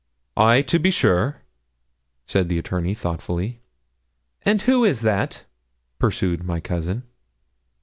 'Ay 0.35 0.63
to 0.63 0.79
be 0.79 0.89
sure,' 0.89 1.43
said 2.25 2.49
the 2.49 2.57
attorney, 2.57 2.95
thoughtfully. 2.95 3.61
'And 4.41 4.59
who 4.63 4.83
is 4.83 5.01
that?' 5.01 5.45
pursued 5.99 6.41
my 6.43 6.59
cousin. 6.59 7.03